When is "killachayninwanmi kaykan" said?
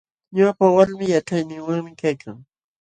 1.05-2.37